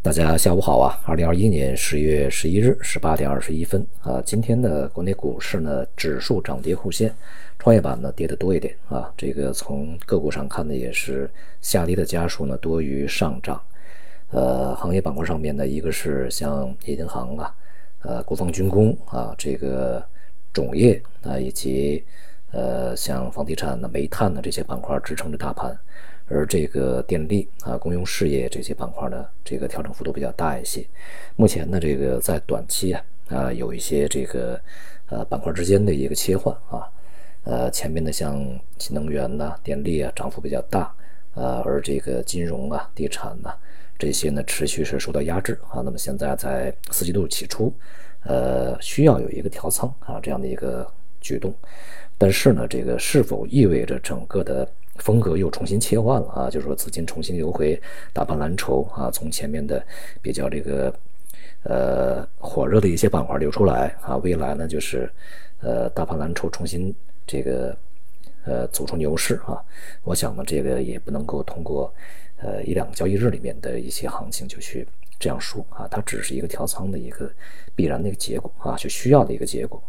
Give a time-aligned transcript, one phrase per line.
[0.00, 0.96] 大家下午好啊！
[1.04, 7.12] 二零二一年十月十一日十八点二十一分啊，今天的国内股市呢，指数涨跌互现，
[7.58, 9.12] 创业板呢跌得多一点啊。
[9.16, 11.28] 这个从个股上看呢，也是
[11.60, 13.60] 下跌的家数呢多于上涨。
[14.30, 17.52] 呃，行业板块上面呢，一个是像银行啊、
[18.02, 20.02] 呃国防军工啊、这个
[20.52, 22.04] 种业啊，以及
[22.52, 25.78] 呃像房地产的、煤炭呢这些板块支撑着大盘。
[26.30, 30.86] 而这个电力啊、公用事业这些板块呢，这个调整幅度比较大一些。
[31.36, 34.60] 目前呢，这个在短期啊啊有一些这个
[35.06, 36.86] 呃板块之间的一个切换啊，
[37.44, 38.38] 呃前面的像
[38.78, 40.94] 新能源呐、电力啊涨幅比较大，
[41.32, 43.50] 呃而这个金融啊、地产呐
[43.98, 45.80] 这些呢持续是受到压制啊。
[45.82, 47.72] 那么现在在四季度起初，
[48.24, 50.86] 呃需要有一个调仓啊这样的一个
[51.20, 51.54] 举动，
[52.16, 54.68] 但是呢，这个是否意味着整个的？
[54.98, 57.80] 风格又重新切换了啊，就是说资金重新流回
[58.12, 59.80] 大盘蓝筹啊，从前面的
[60.20, 60.92] 比较这个
[61.62, 65.08] 呃火热的一些板块流出来啊，未来呢就是
[65.60, 66.92] 呃大盘蓝筹重新
[67.24, 67.78] 这个
[68.44, 69.62] 呃走出牛市啊，
[70.02, 71.94] 我想呢这个也不能够通过
[72.38, 74.84] 呃一两个交易日里面的一些行情就去
[75.20, 77.30] 这样说啊，它只是一个调仓的一个
[77.76, 79.80] 必然的一个结果啊，就需要的一个结果。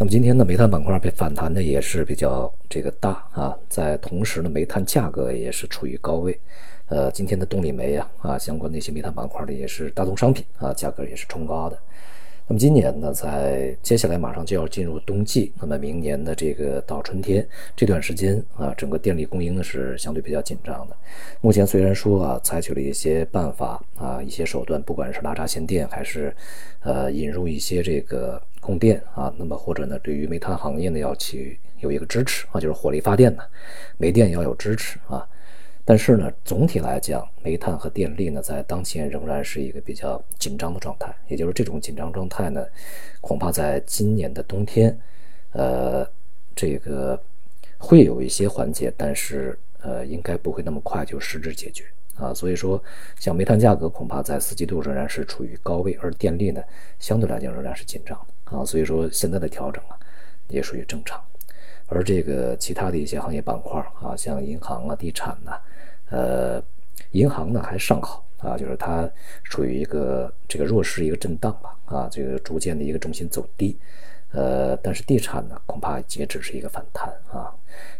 [0.00, 6.40] 那么今天呢，煤炭板块被反弹的也是比较这个大啊，在同时呢，煤炭价格也是处于高位，
[6.86, 11.78] 呃，今天的动力煤啊啊相关的一些煤炭板块的也是大宗商品啊，价格也是冲高的。
[12.46, 20.96] 那么今年呢，在接下来马上就要进入冬季，那么明年的这个到春天这段时间啊，整个电力供应呢是相对比较紧张的。
[21.42, 26.34] 目前虽然说啊，采取了一些办法啊，一些手段，不管是拉闸限电，还是
[26.80, 33.42] 呃引入一些这个供电啊，那么或者呢，对于煤炭行业呢要去有一个支持啊，就是火力发电呢，
[33.96, 35.26] 煤电要有支持啊。
[35.82, 41.12] 但是呢，总体来讲，煤炭和电力呢，在当前仍然是一个比较紧张的状态。
[41.26, 42.64] 也就是这种紧张状态呢，
[43.20, 44.96] 恐怕在今年的冬天，
[45.52, 46.08] 呃，
[46.54, 47.20] 这个
[47.78, 51.84] 会有一些缓解，但是呃，应该不会那么快就实质解决
[52.14, 52.32] 啊。
[52.32, 52.80] 所以说，
[53.18, 56.62] 像煤炭价格恐怕在四季度仍然是处于高位，而电力呢，
[57.00, 58.64] 相对来讲仍然是紧张的啊。
[58.64, 59.98] 所以说，现在的调整啊，
[60.48, 61.22] 也属于正常。
[61.86, 65.58] 而这个其他的一些行业板块啊，像银行啊、地产呐。
[66.10, 66.62] 呃，
[67.12, 69.08] 银行呢还尚好啊，就是它
[69.44, 73.78] 处于一个这个弱势一个震荡吧，啊，这个逐渐的一个重心走低，
[74.32, 77.54] 呃，但是地产呢恐怕也只是一个反弹啊，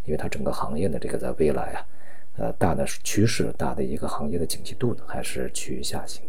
[0.04, 1.86] 因为它整个行业的这个在未来啊，
[2.36, 6.24] 呃，大的趋势大的一个行业的景气度呢还是趋于下行，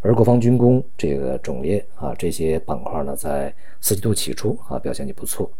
[0.00, 5.50] 而国防军工这个种业啊这些板块呢在四季度起初啊表现就不错。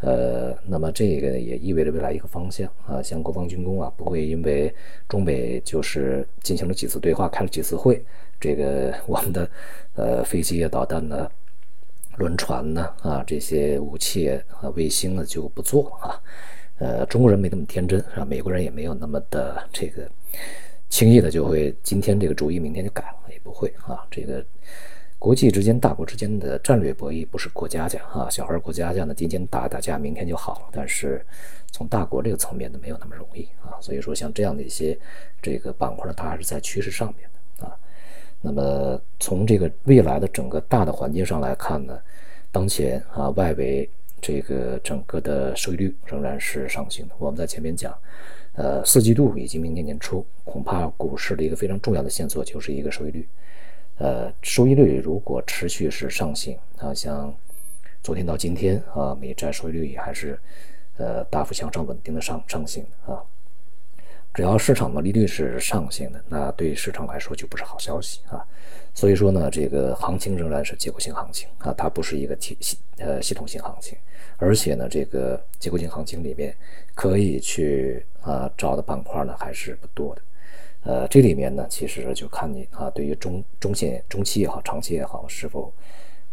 [0.00, 4.74] 呃，那么这个也意味着未来一个方向啊，像国防军工啊，不会因为
[5.08, 8.04] 中美就是进行了几次对话，开了几次会，
[8.38, 9.48] 这个我们的
[9.94, 11.30] 呃飞机啊、导弹呢、
[12.18, 16.20] 轮船呢啊这些武器啊、卫星呢就不做啊。
[16.78, 18.26] 呃，中国人没那么天真是吧？
[18.26, 20.06] 美国人也没有那么的这个
[20.94, 24.06] 轻易的就会今天这个主意，明天就改了，也不会啊。
[24.12, 24.44] 这个。
[25.18, 30.66] 国际之间、大国之间的战略博弈不是过家家啊，小孩过家家呢，今天打打架，明天就好了。
[30.70, 31.24] 但是
[31.72, 33.74] 从大国这个层面呢，没有那么容易啊。
[33.80, 34.96] 所以说，像这样的一些
[35.42, 37.28] 这个板块呢，它还是在趋势上面
[37.58, 37.74] 的啊。
[38.40, 41.98] 那么从这个未来的整个大的环境上来看呢，
[42.52, 43.90] 当前啊，外围
[44.20, 47.14] 这个整个的收益率仍然是上行的。
[47.18, 47.96] 我们在前面讲，
[48.54, 53.28] 呃，四季度以及明年年初，恐怕股市的一个非常重要的线索就是一个收益率。
[53.98, 57.34] 呃，收益率如果持续是上行啊，像
[58.02, 60.38] 昨天到今天啊，美债收益率也还是
[60.96, 63.22] 呃大幅向上稳定的上上行啊。
[64.34, 68.44] 只要市场的利率是上行的，那对市场来说就不是好消息啊。
[68.92, 73.96] 所以说呢，这个行情仍然是结构性行情啊，它不是一个体系呃系统性行情，
[74.36, 76.54] 而且呢，这个结构性行情里面
[76.94, 80.22] 可以去啊找的板块呢还是不多的。
[80.82, 85.72] 呃，这里面呢，其实就看你啊，对于中中线、中期也好，长期也好，是否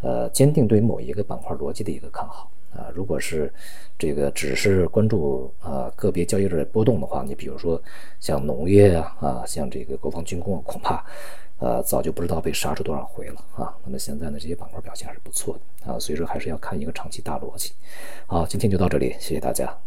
[0.01, 2.91] 呃坚定对某一个板块逻辑的一个看好啊？
[2.93, 3.51] 如果是
[3.97, 7.81] 这个只是关注啊个别交易日波动的话，你比如说
[8.19, 11.03] 像农业啊啊，像这个国防军工，恐怕
[11.59, 13.75] 呃早就不知道被杀出多少回了啊。
[13.83, 17.71] 那么现在呢，这些板块表现还是不错的啊，所以说还是要看一个长期大逻辑。
[18.27, 19.81] 好，今天就到这里，谢谢大家。